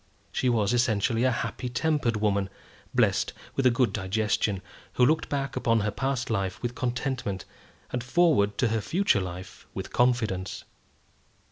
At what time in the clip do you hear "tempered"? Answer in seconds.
1.69-2.15